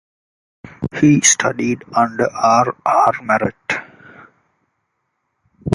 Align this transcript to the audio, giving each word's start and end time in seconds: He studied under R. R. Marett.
He 0.99 1.21
studied 1.21 1.83
under 1.95 2.27
R. 2.33 2.75
R. 2.83 3.13
Marett. 3.21 3.73